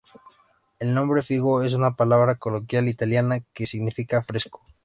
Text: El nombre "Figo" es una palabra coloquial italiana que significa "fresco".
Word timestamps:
El 0.79 0.95
nombre 0.95 1.21
"Figo" 1.21 1.61
es 1.61 1.75
una 1.75 1.91
palabra 1.95 2.33
coloquial 2.33 2.87
italiana 2.87 3.41
que 3.53 3.67
significa 3.67 4.23
"fresco". 4.23 4.65